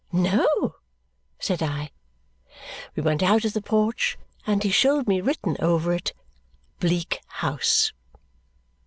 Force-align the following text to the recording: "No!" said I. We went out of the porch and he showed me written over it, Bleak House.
"No!" 0.11 0.77
said 1.37 1.61
I. 1.61 1.91
We 2.95 3.03
went 3.03 3.21
out 3.21 3.45
of 3.45 3.53
the 3.53 3.61
porch 3.61 4.17
and 4.47 4.63
he 4.63 4.71
showed 4.71 5.07
me 5.07 5.21
written 5.21 5.55
over 5.59 5.93
it, 5.93 6.13
Bleak 6.79 7.19
House. 7.27 7.93